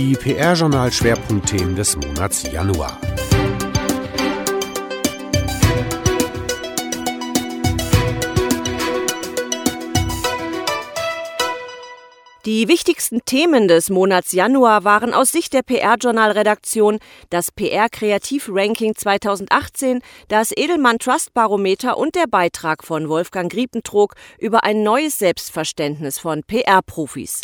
Die 0.00 0.14
PR-Journal-Schwerpunktthemen 0.14 1.76
des 1.76 1.94
Monats 1.94 2.50
Januar. 2.50 2.98
Die 12.46 12.66
wichtigsten 12.66 13.26
Themen 13.26 13.68
des 13.68 13.90
Monats 13.90 14.32
Januar 14.32 14.84
waren 14.84 15.12
aus 15.12 15.32
Sicht 15.32 15.52
der 15.52 15.60
PR-Journal-Redaktion 15.60 16.98
das 17.28 17.52
PR-Kreativ-Ranking 17.52 18.94
2018, 18.96 20.00
das 20.28 20.50
Edelmann 20.56 20.98
Trust 20.98 21.34
Barometer 21.34 21.98
und 21.98 22.14
der 22.14 22.26
Beitrag 22.26 22.84
von 22.84 23.10
Wolfgang 23.10 23.52
Griepentrog 23.52 24.14
über 24.38 24.64
ein 24.64 24.82
neues 24.82 25.18
Selbstverständnis 25.18 26.18
von 26.18 26.42
PR-Profis. 26.42 27.42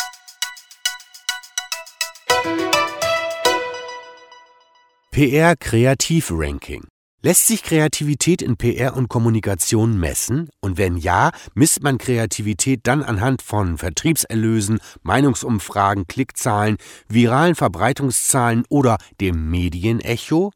PR-Kreativ-Ranking 5.17 6.89
Lässt 7.23 7.47
sich 7.47 7.63
Kreativität 7.63 8.43
in 8.43 8.59
PR 8.59 8.95
und 8.95 9.09
Kommunikation 9.09 9.99
messen? 9.99 10.51
Und 10.61 10.77
wenn 10.77 10.99
ja, 10.99 11.31
misst 11.55 11.83
man 11.83 11.97
Kreativität 11.97 12.81
dann 12.83 13.03
anhand 13.03 13.41
von 13.41 13.79
Vertriebserlösen, 13.79 14.79
Meinungsumfragen, 15.05 16.07
Klickzahlen, 16.07 16.77
viralen 17.09 17.55
Verbreitungszahlen 17.55 18.65
oder 18.69 18.99
dem 19.19 19.49
Medienecho? 19.51 20.53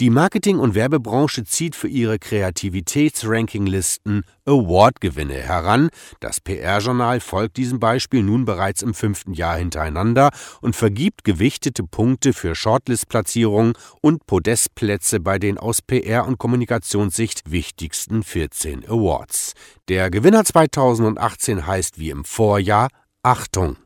Die 0.00 0.10
Marketing- 0.10 0.58
und 0.58 0.74
Werbebranche 0.74 1.44
zieht 1.44 1.76
für 1.76 1.88
ihre 1.88 2.18
Kreativitätsrankinglisten 2.18 4.24
Award-Gewinne 4.46 5.34
heran. 5.34 5.90
Das 6.20 6.40
PR-Journal 6.40 7.20
folgt 7.20 7.56
diesem 7.56 7.80
Beispiel 7.80 8.22
nun 8.22 8.44
bereits 8.44 8.82
im 8.82 8.94
fünften 8.94 9.32
Jahr 9.32 9.56
hintereinander 9.56 10.30
und 10.60 10.76
vergibt 10.76 11.24
gewichtete 11.24 11.84
Punkte 11.84 12.32
für 12.32 12.54
Shortlist-Platzierungen 12.54 13.74
und 14.00 14.26
Podestplätze 14.26 15.20
bei 15.20 15.38
den 15.38 15.58
aus 15.58 15.80
PR- 15.80 16.26
und 16.26 16.38
Kommunikationssicht 16.38 17.50
wichtigsten 17.50 18.22
14 18.22 18.84
Awards. 18.86 19.54
Der 19.88 20.10
Gewinner 20.10 20.44
2018 20.44 21.66
heißt 21.66 21.98
wie 21.98 22.10
im 22.10 22.24
Vorjahr 22.24 22.88
Achtung! 23.22 23.76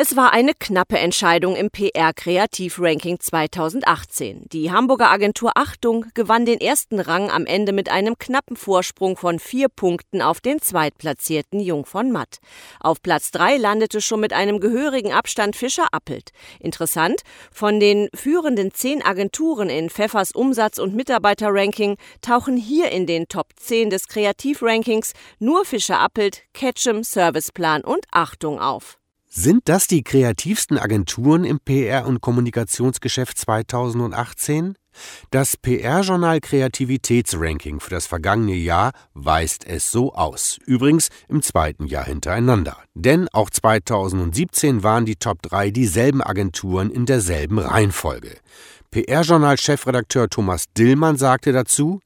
Es 0.00 0.14
war 0.14 0.32
eine 0.32 0.52
knappe 0.54 0.96
Entscheidung 0.96 1.56
im 1.56 1.70
PR 1.70 2.12
Kreativ 2.14 2.78
Ranking 2.78 3.18
2018. 3.18 4.44
Die 4.52 4.70
Hamburger 4.70 5.10
Agentur 5.10 5.50
Achtung 5.56 6.06
gewann 6.14 6.46
den 6.46 6.60
ersten 6.60 7.00
Rang 7.00 7.32
am 7.32 7.46
Ende 7.46 7.72
mit 7.72 7.88
einem 7.88 8.16
knappen 8.16 8.54
Vorsprung 8.54 9.16
von 9.16 9.40
vier 9.40 9.68
Punkten 9.68 10.22
auf 10.22 10.40
den 10.40 10.62
zweitplatzierten 10.62 11.58
Jung 11.58 11.84
von 11.84 12.12
Matt. 12.12 12.38
Auf 12.78 13.02
Platz 13.02 13.32
drei 13.32 13.56
landete 13.56 14.00
schon 14.00 14.20
mit 14.20 14.32
einem 14.32 14.60
gehörigen 14.60 15.10
Abstand 15.10 15.56
Fischer 15.56 15.88
Appelt. 15.90 16.30
Interessant, 16.60 17.22
von 17.50 17.80
den 17.80 18.08
führenden 18.14 18.72
zehn 18.72 19.04
Agenturen 19.04 19.68
in 19.68 19.90
Pfeffers 19.90 20.30
Umsatz- 20.30 20.78
und 20.78 20.94
Mitarbeiterranking 20.94 21.96
tauchen 22.20 22.56
hier 22.56 22.92
in 22.92 23.06
den 23.08 23.26
Top 23.26 23.48
10 23.56 23.90
des 23.90 24.06
Kreativ-Rankings 24.06 25.12
nur 25.40 25.64
Fischer 25.64 25.98
Appelt, 25.98 26.44
Ketchum, 26.54 27.02
Serviceplan 27.02 27.82
und 27.82 28.06
Achtung 28.12 28.60
auf. 28.60 28.97
Sind 29.30 29.68
das 29.68 29.86
die 29.86 30.02
kreativsten 30.02 30.78
Agenturen 30.78 31.44
im 31.44 31.60
PR- 31.60 32.06
und 32.06 32.22
Kommunikationsgeschäft 32.22 33.36
2018? 33.36 34.74
Das 35.30 35.58
PR-Journal 35.58 36.40
Kreativitätsranking 36.40 37.78
für 37.78 37.90
das 37.90 38.06
vergangene 38.06 38.54
Jahr 38.54 38.92
weist 39.12 39.66
es 39.66 39.90
so 39.90 40.14
aus. 40.14 40.58
Übrigens 40.64 41.10
im 41.28 41.42
zweiten 41.42 41.86
Jahr 41.86 42.06
hintereinander. 42.06 42.78
Denn 42.94 43.28
auch 43.32 43.50
2017 43.50 44.82
waren 44.82 45.04
die 45.04 45.16
Top 45.16 45.42
3 45.42 45.72
dieselben 45.72 46.22
Agenturen 46.22 46.90
in 46.90 47.04
derselben 47.04 47.58
Reihenfolge. 47.58 48.38
PR-Journal-Chefredakteur 48.90 50.30
Thomas 50.30 50.64
Dillmann 50.76 51.18
sagte 51.18 51.52
dazu, 51.52 52.00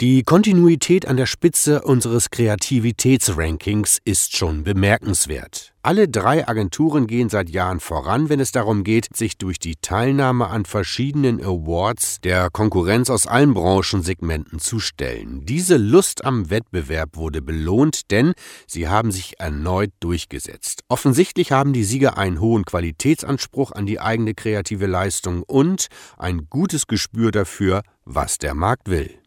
die 0.00 0.24
Kontinuität 0.24 1.06
an 1.06 1.16
der 1.16 1.26
Spitze 1.26 1.82
unseres 1.82 2.30
Kreativitätsrankings 2.30 3.98
ist 4.04 4.36
schon 4.36 4.64
bemerkenswert. 4.64 5.72
Alle 5.82 6.08
drei 6.08 6.48
Agenturen 6.48 7.06
gehen 7.06 7.28
seit 7.28 7.48
Jahren 7.48 7.78
voran, 7.78 8.28
wenn 8.28 8.40
es 8.40 8.50
darum 8.50 8.82
geht, 8.82 9.14
sich 9.14 9.38
durch 9.38 9.60
die 9.60 9.76
Teilnahme 9.76 10.48
an 10.48 10.64
verschiedenen 10.64 11.40
Awards 11.40 12.20
der 12.22 12.50
Konkurrenz 12.50 13.08
aus 13.08 13.28
allen 13.28 13.54
Branchensegmenten 13.54 14.58
zu 14.58 14.80
stellen. 14.80 15.46
Diese 15.46 15.76
Lust 15.76 16.24
am 16.24 16.50
Wettbewerb 16.50 17.16
wurde 17.16 17.40
belohnt, 17.40 18.10
denn 18.10 18.32
sie 18.66 18.88
haben 18.88 19.12
sich 19.12 19.38
erneut 19.38 19.92
durchgesetzt. 20.00 20.82
Offensichtlich 20.88 21.52
haben 21.52 21.72
die 21.72 21.84
Sieger 21.84 22.18
einen 22.18 22.40
hohen 22.40 22.64
Qualitätsanspruch 22.64 23.70
an 23.70 23.86
die 23.86 24.00
eigene 24.00 24.34
kreative 24.34 24.86
Leistung 24.86 25.44
und 25.44 25.86
ein 26.16 26.48
gutes 26.50 26.88
Gespür 26.88 27.30
dafür, 27.30 27.82
was 28.04 28.38
der 28.38 28.54
Markt 28.54 28.88
will. 28.90 29.23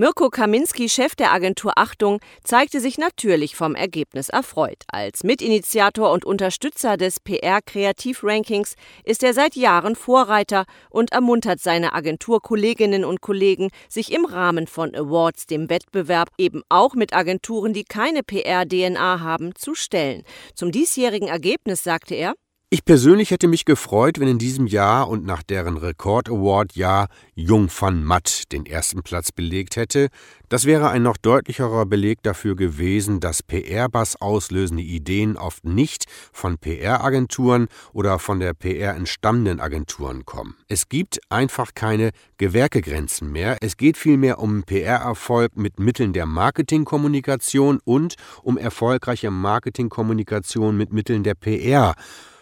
Mirko 0.00 0.30
Kaminski, 0.30 0.88
Chef 0.88 1.14
der 1.14 1.30
Agentur 1.30 1.72
Achtung, 1.76 2.20
zeigte 2.42 2.80
sich 2.80 2.96
natürlich 2.96 3.54
vom 3.54 3.74
Ergebnis 3.74 4.30
erfreut. 4.30 4.84
Als 4.90 5.24
Mitinitiator 5.24 6.10
und 6.10 6.24
Unterstützer 6.24 6.96
des 6.96 7.20
PR-Kreativ-Rankings 7.20 8.76
ist 9.04 9.22
er 9.22 9.34
seit 9.34 9.56
Jahren 9.56 9.96
Vorreiter 9.96 10.64
und 10.88 11.12
ermuntert 11.12 11.60
seine 11.60 11.92
Agenturkolleginnen 11.92 13.04
und 13.04 13.20
Kollegen, 13.20 13.68
sich 13.90 14.10
im 14.10 14.24
Rahmen 14.24 14.66
von 14.66 14.94
Awards 14.94 15.44
dem 15.44 15.68
Wettbewerb 15.68 16.30
eben 16.38 16.62
auch 16.70 16.94
mit 16.94 17.12
Agenturen, 17.12 17.74
die 17.74 17.84
keine 17.84 18.22
PR-DNA 18.22 19.20
haben, 19.20 19.54
zu 19.54 19.74
stellen. 19.74 20.22
Zum 20.54 20.72
diesjährigen 20.72 21.28
Ergebnis 21.28 21.84
sagte 21.84 22.14
er, 22.14 22.36
ich 22.72 22.84
persönlich 22.84 23.32
hätte 23.32 23.48
mich 23.48 23.64
gefreut, 23.64 24.20
wenn 24.20 24.28
in 24.28 24.38
diesem 24.38 24.68
Jahr 24.68 25.08
und 25.08 25.26
nach 25.26 25.42
deren 25.42 25.76
Rekord-Award-Jahr 25.76 27.08
Jung 27.34 27.68
van 27.68 28.04
Matt 28.04 28.52
den 28.52 28.64
ersten 28.64 29.02
Platz 29.02 29.32
belegt 29.32 29.74
hätte. 29.74 30.06
Das 30.48 30.66
wäre 30.66 30.88
ein 30.90 31.02
noch 31.02 31.16
deutlicherer 31.16 31.84
Beleg 31.84 32.22
dafür 32.22 32.54
gewesen, 32.54 33.18
dass 33.18 33.42
PR-Bass 33.42 34.20
auslösende 34.20 34.84
Ideen 34.84 35.36
oft 35.36 35.64
nicht 35.64 36.04
von 36.32 36.58
PR-Agenturen 36.58 37.66
oder 37.92 38.20
von 38.20 38.38
der 38.38 38.54
PR 38.54 38.94
entstammenden 38.94 39.58
Agenturen 39.58 40.24
kommen. 40.24 40.54
Es 40.68 40.88
gibt 40.88 41.18
einfach 41.28 41.74
keine 41.74 42.10
Gewerkegrenzen 42.38 43.32
mehr. 43.32 43.56
Es 43.62 43.78
geht 43.78 43.96
vielmehr 43.96 44.38
um 44.38 44.62
PR-Erfolg 44.62 45.56
mit 45.56 45.80
Mitteln 45.80 46.12
der 46.12 46.26
Marketingkommunikation 46.26 47.80
und 47.82 48.14
um 48.44 48.56
erfolgreiche 48.56 49.32
Marketingkommunikation 49.32 50.76
mit 50.76 50.92
Mitteln 50.92 51.24
der 51.24 51.34
PR. 51.34 51.96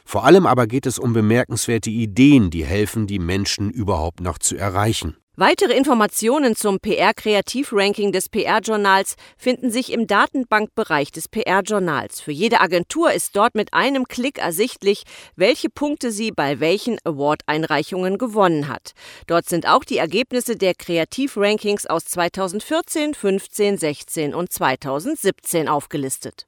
Vor 0.08 0.24
allem 0.24 0.46
aber 0.46 0.66
geht 0.66 0.86
es 0.86 0.98
um 0.98 1.12
bemerkenswerte 1.12 1.90
Ideen, 1.90 2.48
die 2.48 2.64
helfen, 2.64 3.06
die 3.06 3.18
Menschen 3.18 3.70
überhaupt 3.70 4.22
noch 4.22 4.38
zu 4.38 4.56
erreichen. 4.56 5.18
Weitere 5.36 5.74
Informationen 5.74 6.56
zum 6.56 6.80
PR-Kreativ-Ranking 6.80 8.10
des 8.10 8.30
PR-Journals 8.30 9.16
finden 9.36 9.70
sich 9.70 9.92
im 9.92 10.06
Datenbankbereich 10.06 11.12
des 11.12 11.28
PR-Journals. 11.28 12.22
Für 12.22 12.32
jede 12.32 12.62
Agentur 12.62 13.12
ist 13.12 13.36
dort 13.36 13.54
mit 13.54 13.74
einem 13.74 14.06
Klick 14.08 14.38
ersichtlich, 14.38 15.02
welche 15.36 15.68
Punkte 15.68 16.10
sie 16.10 16.30
bei 16.30 16.58
welchen 16.58 16.96
Award-Einreichungen 17.04 18.16
gewonnen 18.16 18.68
hat. 18.68 18.92
Dort 19.26 19.46
sind 19.46 19.68
auch 19.68 19.84
die 19.84 19.98
Ergebnisse 19.98 20.56
der 20.56 20.72
Kreativ-Rankings 20.72 21.84
aus 21.84 22.06
2014, 22.06 23.12
15, 23.12 23.76
16 23.76 24.34
und 24.34 24.50
2017 24.50 25.68
aufgelistet. 25.68 26.46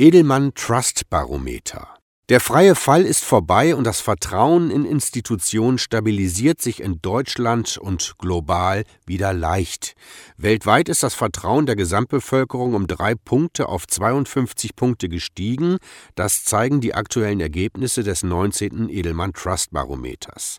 Edelmann 0.00 0.54
Trust 0.54 1.10
Barometer 1.10 1.97
der 2.28 2.40
freie 2.40 2.74
Fall 2.74 3.04
ist 3.04 3.24
vorbei 3.24 3.74
und 3.74 3.84
das 3.84 4.02
Vertrauen 4.02 4.70
in 4.70 4.84
Institutionen 4.84 5.78
stabilisiert 5.78 6.60
sich 6.60 6.82
in 6.82 7.00
Deutschland 7.00 7.78
und 7.78 8.16
global 8.18 8.84
wieder 9.06 9.32
leicht. 9.32 9.94
Weltweit 10.36 10.90
ist 10.90 11.02
das 11.02 11.14
Vertrauen 11.14 11.64
der 11.64 11.74
Gesamtbevölkerung 11.74 12.74
um 12.74 12.86
drei 12.86 13.14
Punkte 13.14 13.70
auf 13.70 13.86
52 13.86 14.76
Punkte 14.76 15.08
gestiegen. 15.08 15.78
Das 16.16 16.44
zeigen 16.44 16.82
die 16.82 16.92
aktuellen 16.92 17.40
Ergebnisse 17.40 18.02
des 18.02 18.22
19. 18.22 18.90
Edelmann 18.90 19.32
Trust 19.32 19.70
Barometers. 19.70 20.58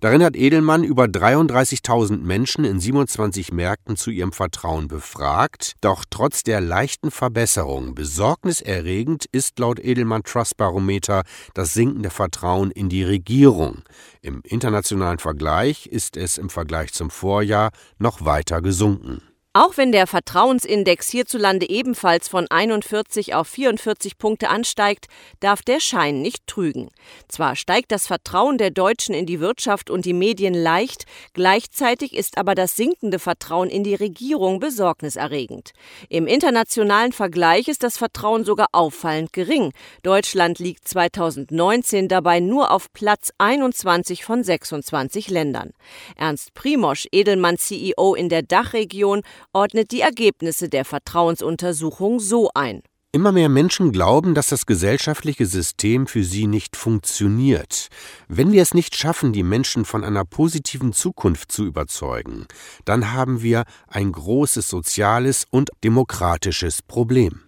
Darin 0.00 0.24
hat 0.24 0.36
Edelmann 0.36 0.84
über 0.84 1.04
33.000 1.04 2.16
Menschen 2.22 2.64
in 2.64 2.80
27 2.80 3.52
Märkten 3.52 3.96
zu 3.96 4.10
ihrem 4.10 4.32
Vertrauen 4.32 4.88
befragt. 4.88 5.74
Doch 5.82 6.06
trotz 6.08 6.44
der 6.44 6.62
leichten 6.62 7.10
Verbesserung 7.10 7.94
besorgniserregend 7.94 9.26
ist 9.32 9.58
laut 9.58 9.78
Edelmann 9.78 10.22
Trust 10.22 10.56
Barometer 10.56 11.09
weiter 11.10 11.22
das 11.54 11.74
sinkende 11.74 12.10
Vertrauen 12.10 12.70
in 12.70 12.88
die 12.88 13.02
Regierung. 13.02 13.82
Im 14.22 14.40
internationalen 14.44 15.18
Vergleich 15.18 15.86
ist 15.86 16.16
es 16.16 16.38
im 16.38 16.50
Vergleich 16.50 16.92
zum 16.92 17.10
Vorjahr 17.10 17.70
noch 17.98 18.24
weiter 18.24 18.62
gesunken 18.62 19.29
Auch 19.52 19.76
wenn 19.76 19.90
der 19.90 20.06
Vertrauensindex 20.06 21.08
hierzulande 21.08 21.68
ebenfalls 21.68 22.28
von 22.28 22.46
41 22.48 23.34
auf 23.34 23.48
44 23.48 24.16
Punkte 24.16 24.48
ansteigt, 24.48 25.06
darf 25.40 25.62
der 25.62 25.80
Schein 25.80 26.22
nicht 26.22 26.46
trügen. 26.46 26.88
Zwar 27.26 27.56
steigt 27.56 27.90
das 27.90 28.06
Vertrauen 28.06 28.58
der 28.58 28.70
Deutschen 28.70 29.12
in 29.12 29.26
die 29.26 29.40
Wirtschaft 29.40 29.90
und 29.90 30.04
die 30.04 30.12
Medien 30.12 30.54
leicht, 30.54 31.02
gleichzeitig 31.32 32.14
ist 32.14 32.38
aber 32.38 32.54
das 32.54 32.76
sinkende 32.76 33.18
Vertrauen 33.18 33.70
in 33.70 33.82
die 33.82 33.96
Regierung 33.96 34.60
besorgniserregend. 34.60 35.72
Im 36.08 36.28
internationalen 36.28 37.10
Vergleich 37.10 37.66
ist 37.66 37.82
das 37.82 37.98
Vertrauen 37.98 38.44
sogar 38.44 38.68
auffallend 38.70 39.32
gering. 39.32 39.72
Deutschland 40.04 40.60
liegt 40.60 40.86
2019 40.86 42.06
dabei 42.06 42.38
nur 42.38 42.70
auf 42.70 42.92
Platz 42.92 43.32
21 43.38 44.22
von 44.24 44.44
26 44.44 45.28
Ländern. 45.28 45.72
Ernst 46.14 46.54
Primosch, 46.54 47.08
Edelmann 47.10 47.58
CEO 47.58 48.14
in 48.14 48.28
der 48.28 48.42
Dachregion, 48.42 49.22
ordnet 49.52 49.90
die 49.92 50.00
Ergebnisse 50.00 50.68
der 50.68 50.84
Vertrauensuntersuchung 50.84 52.20
so 52.20 52.50
ein. 52.54 52.82
Immer 53.12 53.32
mehr 53.32 53.48
Menschen 53.48 53.90
glauben, 53.90 54.36
dass 54.36 54.50
das 54.50 54.66
gesellschaftliche 54.66 55.44
System 55.44 56.06
für 56.06 56.22
sie 56.22 56.46
nicht 56.46 56.76
funktioniert. 56.76 57.88
Wenn 58.28 58.52
wir 58.52 58.62
es 58.62 58.72
nicht 58.72 58.94
schaffen, 58.94 59.32
die 59.32 59.42
Menschen 59.42 59.84
von 59.84 60.04
einer 60.04 60.24
positiven 60.24 60.92
Zukunft 60.92 61.50
zu 61.50 61.64
überzeugen, 61.64 62.46
dann 62.84 63.12
haben 63.12 63.42
wir 63.42 63.64
ein 63.88 64.12
großes 64.12 64.68
soziales 64.68 65.44
und 65.50 65.70
demokratisches 65.82 66.82
Problem. 66.82 67.40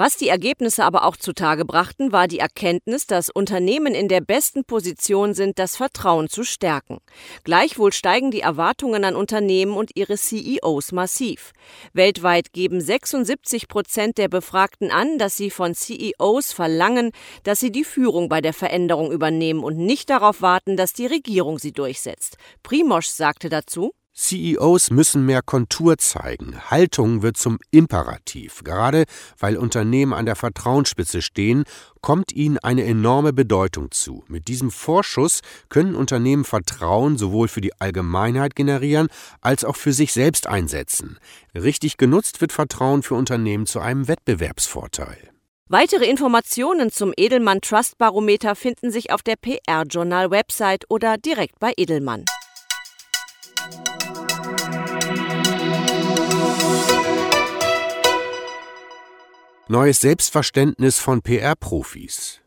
Was 0.00 0.16
die 0.16 0.28
Ergebnisse 0.28 0.84
aber 0.84 1.04
auch 1.04 1.16
zutage 1.16 1.64
brachten, 1.64 2.12
war 2.12 2.28
die 2.28 2.38
Erkenntnis, 2.38 3.08
dass 3.08 3.30
Unternehmen 3.30 3.96
in 3.96 4.06
der 4.06 4.20
besten 4.20 4.64
Position 4.64 5.34
sind, 5.34 5.58
das 5.58 5.74
Vertrauen 5.74 6.28
zu 6.28 6.44
stärken. 6.44 6.98
Gleichwohl 7.42 7.92
steigen 7.92 8.30
die 8.30 8.42
Erwartungen 8.42 9.04
an 9.04 9.16
Unternehmen 9.16 9.72
und 9.72 9.90
ihre 9.96 10.16
CEOs 10.16 10.92
massiv. 10.92 11.50
Weltweit 11.94 12.52
geben 12.52 12.80
76 12.80 13.66
Prozent 13.66 14.18
der 14.18 14.28
Befragten 14.28 14.92
an, 14.92 15.18
dass 15.18 15.36
sie 15.36 15.50
von 15.50 15.74
CEOs 15.74 16.52
verlangen, 16.52 17.10
dass 17.42 17.58
sie 17.58 17.72
die 17.72 17.82
Führung 17.82 18.28
bei 18.28 18.40
der 18.40 18.52
Veränderung 18.52 19.10
übernehmen 19.10 19.64
und 19.64 19.78
nicht 19.78 20.10
darauf 20.10 20.42
warten, 20.42 20.76
dass 20.76 20.92
die 20.92 21.06
Regierung 21.06 21.58
sie 21.58 21.72
durchsetzt. 21.72 22.36
Primosch 22.62 23.08
sagte 23.08 23.48
dazu, 23.48 23.90
CEOs 24.18 24.90
müssen 24.90 25.24
mehr 25.24 25.42
Kontur 25.42 25.96
zeigen. 25.96 26.58
Haltung 26.70 27.22
wird 27.22 27.36
zum 27.36 27.58
Imperativ. 27.70 28.64
Gerade 28.64 29.04
weil 29.38 29.56
Unternehmen 29.56 30.12
an 30.12 30.26
der 30.26 30.34
Vertrauensspitze 30.34 31.22
stehen, 31.22 31.62
kommt 32.00 32.32
ihnen 32.32 32.58
eine 32.58 32.82
enorme 32.82 33.32
Bedeutung 33.32 33.92
zu. 33.92 34.24
Mit 34.26 34.48
diesem 34.48 34.72
Vorschuss 34.72 35.40
können 35.68 35.94
Unternehmen 35.94 36.44
Vertrauen 36.44 37.16
sowohl 37.16 37.46
für 37.46 37.60
die 37.60 37.80
Allgemeinheit 37.80 38.56
generieren 38.56 39.06
als 39.40 39.64
auch 39.64 39.76
für 39.76 39.92
sich 39.92 40.12
selbst 40.12 40.48
einsetzen. 40.48 41.18
Richtig 41.54 41.96
genutzt 41.96 42.40
wird 42.40 42.50
Vertrauen 42.50 43.04
für 43.04 43.14
Unternehmen 43.14 43.66
zu 43.66 43.78
einem 43.78 44.08
Wettbewerbsvorteil. 44.08 45.30
Weitere 45.68 46.06
Informationen 46.06 46.90
zum 46.90 47.12
Edelmann 47.16 47.60
Trust 47.60 47.98
Barometer 47.98 48.56
finden 48.56 48.90
sich 48.90 49.12
auf 49.12 49.22
der 49.22 49.36
PR 49.36 49.84
Journal 49.88 50.32
Website 50.32 50.86
oder 50.88 51.18
direkt 51.18 51.60
bei 51.60 51.72
Edelmann. 51.76 52.24
Neues 59.70 60.00
Selbstverständnis 60.00 60.98
von 60.98 61.20
PR-Profis. 61.20 62.40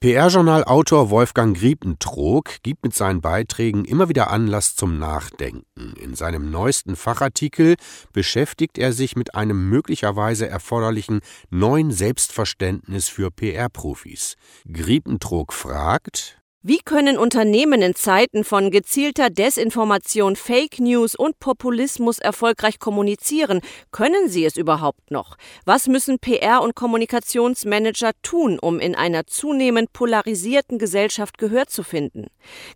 PR-Journal-Autor 0.00 1.10
Wolfgang 1.10 1.54
Griepentrog 1.54 2.62
gibt 2.62 2.84
mit 2.84 2.94
seinen 2.94 3.20
Beiträgen 3.20 3.84
immer 3.84 4.08
wieder 4.08 4.30
Anlass 4.30 4.74
zum 4.74 4.98
Nachdenken. 4.98 5.92
In 6.00 6.14
seinem 6.14 6.50
neuesten 6.50 6.96
Fachartikel 6.96 7.74
beschäftigt 8.14 8.78
er 8.78 8.94
sich 8.94 9.14
mit 9.14 9.34
einem 9.34 9.68
möglicherweise 9.68 10.48
erforderlichen 10.48 11.20
neuen 11.50 11.90
Selbstverständnis 11.90 13.10
für 13.10 13.30
PR-Profis. 13.30 14.36
Griepentrog 14.66 15.52
fragt, 15.52 16.40
wie 16.66 16.78
können 16.78 17.18
Unternehmen 17.18 17.82
in 17.82 17.94
Zeiten 17.94 18.42
von 18.42 18.70
gezielter 18.70 19.28
Desinformation, 19.28 20.34
Fake 20.34 20.80
News 20.80 21.14
und 21.14 21.38
Populismus 21.38 22.18
erfolgreich 22.18 22.78
kommunizieren? 22.78 23.60
Können 23.92 24.30
sie 24.30 24.46
es 24.46 24.56
überhaupt 24.56 25.10
noch? 25.10 25.36
Was 25.66 25.88
müssen 25.88 26.20
PR- 26.20 26.62
und 26.62 26.74
Kommunikationsmanager 26.74 28.12
tun, 28.22 28.58
um 28.58 28.80
in 28.80 28.94
einer 28.94 29.26
zunehmend 29.26 29.92
polarisierten 29.92 30.78
Gesellschaft 30.78 31.36
Gehör 31.36 31.66
zu 31.66 31.82
finden? 31.82 32.28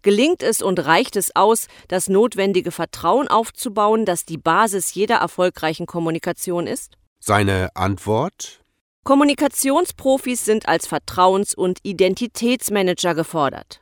Gelingt 0.02 0.42
es 0.42 0.60
und 0.60 0.84
reicht 0.84 1.16
es 1.16 1.34
aus, 1.34 1.66
das 1.88 2.10
notwendige 2.10 2.72
Vertrauen 2.72 3.26
aufzubauen, 3.26 4.04
das 4.04 4.26
die 4.26 4.36
Basis 4.36 4.92
jeder 4.92 5.16
erfolgreichen 5.16 5.86
Kommunikation 5.86 6.66
ist? 6.66 6.98
Seine 7.20 7.74
Antwort 7.74 8.60
Kommunikationsprofis 9.08 10.44
sind 10.44 10.68
als 10.68 10.86
Vertrauens- 10.86 11.54
und 11.54 11.78
Identitätsmanager 11.82 13.14
gefordert. 13.14 13.80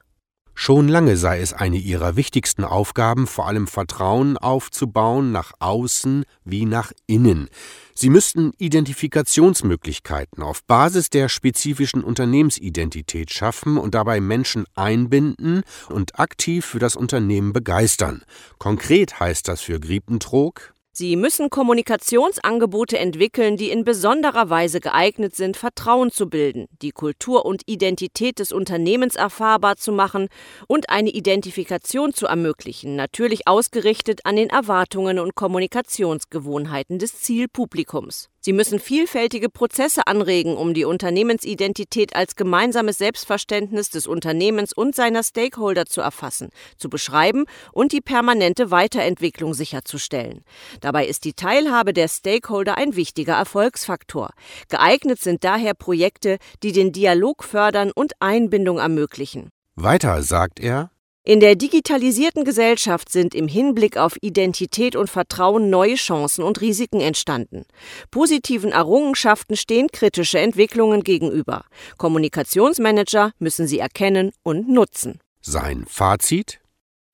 Schon 0.55 0.87
lange 0.87 1.17
sei 1.17 1.41
es 1.41 1.53
eine 1.53 1.79
ihrer 1.79 2.15
wichtigsten 2.15 2.63
Aufgaben, 2.63 3.27
vor 3.27 3.49
allem 3.49 3.67
Vertrauen 3.67 4.39
aufzubauen, 4.39 5.33
nach 5.33 5.51
außen 5.59 6.27
wie 6.45 6.65
nach 6.65 6.93
innen. 7.09 7.49
Sie 7.93 8.09
müssten 8.09 8.53
Identifikationsmöglichkeiten 8.59 10.45
auf 10.45 10.63
Basis 10.63 11.11
der 11.11 11.29
spezifischen 11.29 12.05
Unternehmensidentität 12.05 13.33
schaffen 13.33 13.79
und 13.79 13.97
dabei 13.97 14.21
Menschen 14.21 14.65
einbinden 14.77 15.63
und 15.89 16.21
aktiv 16.21 16.65
für 16.65 16.79
das 16.79 16.95
Unternehmen 16.95 17.53
begeistern. 17.53 18.23
Konkret 18.59 19.19
heißt 19.19 19.49
das 19.49 19.61
für 19.61 19.81
Griepentrog 19.81 20.76
Sie 20.99 21.15
müssen 21.17 21.51
Kommunikationsangebote 21.51 22.99
entwickeln, 22.99 23.59
die 23.59 23.71
in 23.71 23.85
besonderer 23.85 24.49
Weise 24.49 24.81
geeignet 24.81 25.37
sind, 25.37 25.59
Vertrauen 25.59 26.11
zu 26.11 26.31
bilden, 26.31 26.69
die 26.81 26.91
Kultur 26.91 27.45
und 27.45 27.61
Identität 27.67 28.39
des 28.39 28.51
Unternehmens 28.51 29.15
erfahrbar 29.15 29.77
zu 29.77 29.93
machen 29.93 30.29
und 30.69 30.89
eine 30.89 31.11
Identifikation 31.11 32.15
zu 32.15 32.25
ermöglichen, 32.25 32.97
natürlich 32.97 33.47
ausgerichtet 33.47 34.21
an 34.25 34.37
den 34.37 34.49
Erwartungen 34.49 35.19
und 35.19 35.35
Kommunikationsgewohnheiten 35.35 36.99
des 36.99 37.21
Zielpublikums. 37.21 38.31
Sie 38.47 38.53
müssen 38.53 38.79
vielfältige 38.79 39.49
Prozesse 39.49 40.07
anregen, 40.07 40.57
um 40.57 40.73
die 40.73 40.85
Unternehmensidentität 40.85 42.15
als 42.15 42.37
gemeinsames 42.37 42.97
Selbstverständnis 42.97 43.91
des 43.91 44.07
Unternehmens 44.07 44.73
und 44.73 44.95
seiner 44.95 45.25
Stakeholder 45.25 45.85
zu 45.85 46.01
erfassen, 46.01 46.51
zu 46.77 46.89
beschreiben 46.89 47.47
und 47.73 47.91
die 47.91 48.01
permanente 48.01 48.71
Weiterentwicklung 48.71 49.53
sicherzustellen. 49.53 50.45
Dabei 50.81 51.09
ist 51.09 51.25
die 51.25 51.33
Teilhabe 51.33 51.93
der 51.93 52.07
Stakeholder 52.07 52.79
ein 52.79 52.95
wichtiger 52.95 53.35
Erfolgsfaktor. 53.35 54.31
Geeignet 54.69 55.21
sind 55.21 55.43
daher 55.43 55.75
Projekte, 55.75 56.39
die 56.63 56.71
den 56.71 56.93
Dialog 56.93 57.43
fördern 57.43 57.91
und 57.93 58.13
Einbindung 58.21 58.79
ermöglichen. 58.79 59.51
Weiter 59.75 60.23
sagt 60.23 60.61
er, 60.61 60.93
in 61.27 61.41
der 61.41 61.57
digitalisierten 61.57 62.45
Gesellschaft 62.45 63.11
sind 63.11 63.35
im 63.35 63.49
Hinblick 63.49 63.97
auf 63.97 64.17
Identität 64.21 64.95
und 64.95 65.11
Vertrauen 65.11 65.71
neue 65.71 65.97
Chancen 65.97 66.45
und 66.45 66.61
Risiken 66.61 67.01
entstanden. 67.01 67.65
Positiven 68.13 68.71
Errungenschaften 68.71 69.57
stehen 69.57 69.89
kritische 69.89 70.39
Entwicklungen 70.39 71.03
gegenüber. 71.03 71.65
Kommunikationsmanager 71.99 73.33
müssen 73.41 73.67
sie 73.67 73.81
erkennen 73.81 74.31
und 74.45 74.69
nutzen. 74.69 75.19
Sein 75.41 75.85
Fazit 75.89 76.61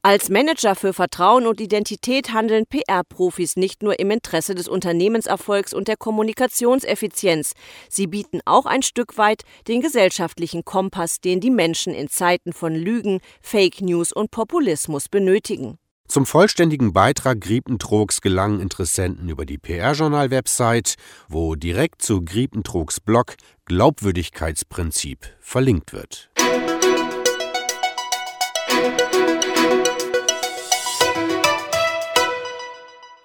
als 0.05 0.31
Manager 0.31 0.75
für 0.75 0.93
Vertrauen 0.93 1.47
und 1.47 1.61
Identität 1.61 2.33
handeln 2.33 2.67
PR-Profis 2.67 3.55
nicht 3.55 3.85
nur 3.85 4.01
im 4.01 4.11
Interesse 4.11 4.57
des 4.57 4.67
Unternehmenserfolgs 4.67 5.73
und 5.73 5.87
der 5.87 5.97
Kommunikationseffizienz, 5.97 7.53
sie 7.89 8.09
bieten 8.09 8.41
auch 8.45 8.67
ein 8.67 8.83
Stück 8.83 9.17
weit 9.17 9.43
den 9.69 9.81
gesellschaftlichen 9.81 10.65
Kompass, 10.65 11.21
den 11.21 11.41
die 11.41 11.51
Menschen 11.51 11.95
in 11.95 12.09
Zeiten 12.09 12.53
von 12.53 12.75
Lügen, 12.75 13.21
Fake 13.41 13.81
News 13.81 14.13
und 14.13 14.33
Populismus 14.33 15.09
benötigen. 15.09 15.79
Zum 16.09 16.27
vollständigen 16.27 16.93
Beitrag 16.93 17.41
Griepentrogs 17.41 18.21
gelangen 18.21 18.61
Interessenten 18.61 19.29
über 19.29 19.47
die 19.47 19.57
PR-Journal-Website, 19.57 20.97
wo 21.29 21.55
direkt 21.55 22.03
zu 22.03 22.23
Griepentrogs 22.25 22.99
Blog 22.99 23.37
Glaubwürdigkeitsprinzip 23.67 25.21
verlinkt 25.41 25.93
wird. 25.93 26.33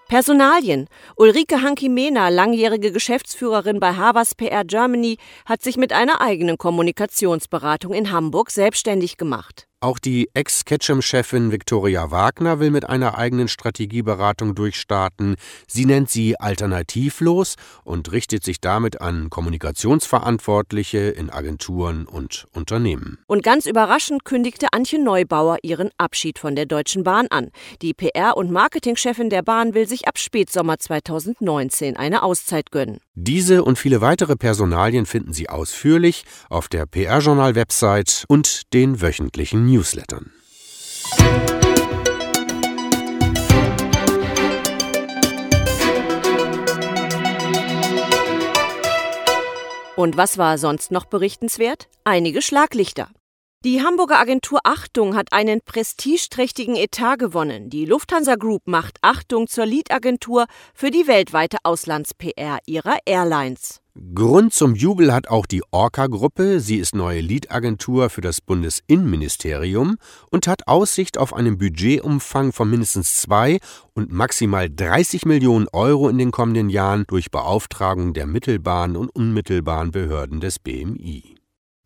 Personalien. 0.07 0.87
Ulrike 1.17 1.61
Hankimena, 1.61 2.29
langjährige 2.29 2.93
Geschäftsführerin 2.93 3.81
bei 3.81 3.91
Havas 3.91 4.35
PR 4.35 4.63
Germany, 4.63 5.17
hat 5.45 5.61
sich 5.61 5.75
mit 5.75 5.91
einer 5.91 6.21
eigenen 6.21 6.57
Kommunikationsberatung 6.57 7.93
in 7.93 8.09
Hamburg 8.09 8.49
selbstständig 8.49 9.17
gemacht. 9.17 9.67
Auch 9.79 10.00
die 10.00 10.27
Ex-Ketchum-Chefin 10.34 11.51
Viktoria 11.51 12.10
Wagner 12.10 12.60
will 12.60 12.72
mit 12.72 12.89
einer 12.89 13.15
eigenen 13.15 13.48
Strategieberatung 13.48 14.55
durchstarten. 14.55 15.36
Sie 15.67 15.86
nennt 15.86 16.10
sie 16.10 16.39
alternativlos 16.39 17.57
und 17.84 18.12
richtet 18.12 18.43
sich 18.43 18.60
damit 18.60 19.01
an 19.01 19.29
Kommunikationsverantwortliche 19.29 20.98
in 20.98 21.29
Agenturen 21.29 22.07
und 22.07 22.48
Unternehmen. 22.53 23.19
Und 23.27 23.43
ganz 23.43 23.67
überraschend 23.67 24.25
kündigte 24.25 24.69
Antje 24.72 24.98
Neubauer 24.98 25.57
ihren 25.62 25.91
Abschied 26.00 26.39
von 26.39 26.55
der 26.55 26.65
Deutschen 26.65 27.03
Bahn 27.03 27.27
an. 27.29 27.51
Die 27.84 27.93
PR- 27.93 28.36
und 28.36 28.50
Marketingchefin 28.50 29.29
der 29.29 29.43
Bahn 29.43 29.75
will 29.75 29.88
sich 29.88 30.07
ab 30.07 30.17
Spätsommer 30.17 30.79
2019 30.79 31.98
eine 31.98 32.24
Auszeit 32.24 32.72
gönnen. 32.72 33.00
Diese 33.19 33.63
und 33.63 33.79
viele 33.79 34.00
weitere 34.00 34.36
Personalien 34.36 35.07
finden 35.07 35.33
Sie 35.33 35.50
ausführlich 35.50 36.24
auf 36.51 36.67
der 36.67 36.86
PR-Journal-Website 36.86 38.25
und 38.27 38.71
den 38.75 39.01
wöchentlichen 39.01 39.65
Newslettern. 39.65 40.31
Und 49.95 50.15
was 50.15 50.38
war 50.38 50.59
sonst 50.59 50.91
noch 50.91 51.05
berichtenswert? 51.05 51.88
Einige 52.03 52.43
Schlaglichter. 52.43 53.09
Die 53.65 53.81
Hamburger 53.81 54.19
Agentur 54.19 54.59
Achtung 54.65 55.15
hat 55.15 55.33
einen 55.33 55.61
prestigeträchtigen 55.61 56.75
Etat 56.75 57.15
gewonnen. 57.15 57.71
Die 57.71 57.85
Lufthansa 57.85 58.35
Group 58.35 58.61
macht 58.67 58.99
Achtung 59.01 59.47
zur 59.47 59.65
Lead-Agentur 59.65 60.45
für 60.75 60.91
die 60.91 61.07
weltweite 61.07 61.57
Auslands-PR 61.63 62.59
ihrer 62.67 62.99
Airlines. 63.07 63.81
Grund 64.13 64.53
zum 64.53 64.75
Jubel 64.75 65.11
hat 65.11 65.27
auch 65.29 65.47
die 65.47 65.63
Orca-Gruppe. 65.71 66.59
Sie 66.59 66.77
ist 66.77 66.93
neue 66.93 67.19
Lead-Agentur 67.19 68.11
für 68.11 68.21
das 68.21 68.41
Bundesinnenministerium 68.41 69.97
und 70.29 70.45
hat 70.45 70.67
Aussicht 70.67 71.17
auf 71.17 71.33
einen 71.33 71.57
Budgetumfang 71.57 72.53
von 72.53 72.69
mindestens 72.69 73.15
zwei 73.15 73.57
und 73.95 74.11
maximal 74.11 74.69
30 74.69 75.25
Millionen 75.25 75.67
Euro 75.73 76.09
in 76.09 76.19
den 76.19 76.29
kommenden 76.29 76.69
Jahren 76.69 77.05
durch 77.07 77.31
Beauftragung 77.31 78.13
der 78.13 78.27
mittelbaren 78.27 78.95
und 78.95 79.09
unmittelbaren 79.09 79.89
Behörden 79.89 80.41
des 80.41 80.59
BMI. 80.59 81.37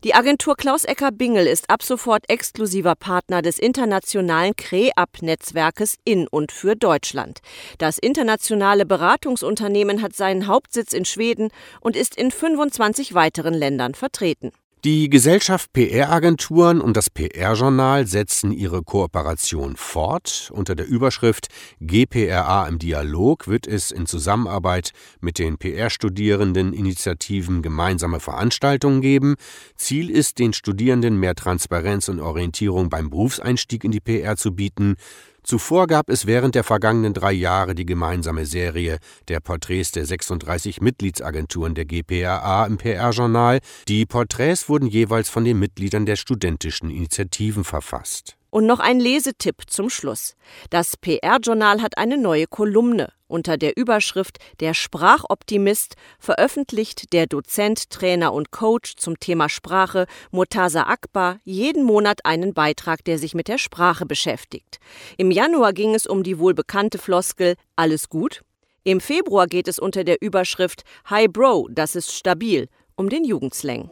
Die 0.04 0.16
Agentur 0.16 0.56
Klaus 0.56 0.84
Ecker 0.84 1.12
Bingel 1.12 1.46
ist 1.46 1.70
ab 1.70 1.84
sofort 1.84 2.28
exklusiver 2.28 2.96
Partner 2.96 3.40
des 3.40 3.60
internationalen 3.60 4.56
CREAP-Netzwerkes 4.56 5.96
in 6.04 6.26
und 6.26 6.50
für 6.50 6.74
Deutschland. 6.74 7.38
Das 7.78 7.98
internationale 7.98 8.84
Beratungsunternehmen 8.84 10.02
hat 10.02 10.16
seinen 10.16 10.48
Hauptsitz 10.48 10.92
in 10.92 11.04
Schweden 11.04 11.50
und 11.80 11.94
ist 11.94 12.16
in 12.16 12.32
25 12.32 13.14
weiteren 13.14 13.54
Ländern 13.54 13.94
vertreten. 13.94 14.50
Die 14.84 15.08
Gesellschaft 15.08 15.72
PR-Agenturen 15.74 16.80
und 16.80 16.96
das 16.96 17.08
PR-Journal 17.08 18.08
setzen 18.08 18.50
ihre 18.50 18.82
Kooperation 18.82 19.76
fort. 19.76 20.50
Unter 20.52 20.74
der 20.74 20.88
Überschrift 20.88 21.46
GPRA 21.78 22.66
im 22.66 22.80
Dialog 22.80 23.46
wird 23.46 23.68
es 23.68 23.92
in 23.92 24.06
Zusammenarbeit 24.06 24.90
mit 25.20 25.38
den 25.38 25.56
PR-Studierenden 25.56 26.72
Initiativen 26.72 27.62
gemeinsame 27.62 28.18
Veranstaltungen 28.18 29.02
geben. 29.02 29.36
Ziel 29.76 30.10
ist, 30.10 30.40
den 30.40 30.52
Studierenden 30.52 31.16
mehr 31.16 31.36
Transparenz 31.36 32.08
und 32.08 32.18
Orientierung 32.18 32.90
beim 32.90 33.08
Berufseinstieg 33.08 33.84
in 33.84 33.92
die 33.92 34.00
PR 34.00 34.36
zu 34.36 34.50
bieten. 34.50 34.96
Zuvor 35.44 35.88
gab 35.88 36.08
es 36.08 36.26
während 36.26 36.54
der 36.54 36.62
vergangenen 36.62 37.14
drei 37.14 37.32
Jahre 37.32 37.74
die 37.74 37.84
gemeinsame 37.84 38.46
Serie 38.46 38.98
der 39.28 39.40
Porträts 39.40 39.90
der 39.90 40.06
36 40.06 40.80
Mitgliedsagenturen 40.80 41.74
der 41.74 41.84
GPRA 41.84 42.66
im 42.66 42.78
PR-Journal. 42.78 43.58
Die 43.88 44.06
Porträts 44.06 44.68
wurden 44.68 44.86
jeweils 44.86 45.28
von 45.28 45.44
den 45.44 45.58
Mitgliedern 45.58 46.06
der 46.06 46.16
studentischen 46.16 46.90
Initiativen 46.90 47.64
verfasst. 47.64 48.36
Und 48.52 48.66
noch 48.66 48.80
ein 48.80 49.00
Lesetipp 49.00 49.62
zum 49.66 49.88
Schluss. 49.88 50.36
Das 50.68 50.98
PR-Journal 50.98 51.80
hat 51.80 51.96
eine 51.96 52.18
neue 52.18 52.46
Kolumne. 52.46 53.10
Unter 53.26 53.56
der 53.56 53.78
Überschrift 53.78 54.36
Der 54.60 54.74
Sprachoptimist 54.74 55.94
veröffentlicht 56.18 57.14
der 57.14 57.26
Dozent, 57.26 57.88
Trainer 57.88 58.34
und 58.34 58.50
Coach 58.50 58.96
zum 58.96 59.18
Thema 59.18 59.48
Sprache 59.48 60.04
Murtaza 60.32 60.82
Akbar 60.82 61.38
jeden 61.44 61.82
Monat 61.82 62.26
einen 62.26 62.52
Beitrag, 62.52 63.02
der 63.06 63.16
sich 63.16 63.34
mit 63.34 63.48
der 63.48 63.56
Sprache 63.56 64.04
beschäftigt. 64.04 64.80
Im 65.16 65.30
Januar 65.30 65.72
ging 65.72 65.94
es 65.94 66.06
um 66.06 66.22
die 66.22 66.38
wohlbekannte 66.38 66.98
Floskel 66.98 67.54
Alles 67.74 68.10
gut? 68.10 68.42
Im 68.84 69.00
Februar 69.00 69.46
geht 69.46 69.66
es 69.66 69.78
unter 69.78 70.04
der 70.04 70.20
Überschrift 70.20 70.82
Hi 71.06 71.26
Bro, 71.26 71.68
das 71.70 71.96
ist 71.96 72.12
stabil 72.12 72.68
um 72.96 73.08
den 73.08 73.24
Jugendslang. 73.24 73.88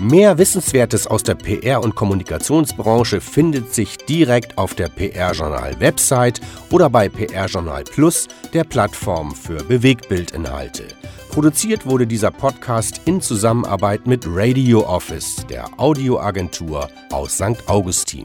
Mehr 0.00 0.38
Wissenswertes 0.38 1.06
aus 1.06 1.24
der 1.24 1.34
PR- 1.34 1.82
und 1.82 1.94
Kommunikationsbranche 1.94 3.20
findet 3.20 3.74
sich 3.74 3.98
direkt 3.98 4.56
auf 4.56 4.74
der 4.74 4.88
PR-Journal-Website 4.88 6.40
oder 6.70 6.88
bei 6.88 7.10
PR-Journal 7.10 7.84
Plus, 7.84 8.26
der 8.54 8.64
Plattform 8.64 9.34
für 9.34 9.62
Bewegtbildinhalte. 9.62 10.84
Produziert 11.28 11.84
wurde 11.84 12.06
dieser 12.06 12.30
Podcast 12.30 13.02
in 13.04 13.20
Zusammenarbeit 13.20 14.06
mit 14.06 14.24
Radio 14.26 14.86
Office, 14.88 15.44
der 15.50 15.68
Audioagentur 15.78 16.88
aus 17.12 17.34
St. 17.34 17.68
Augustin. 17.68 18.24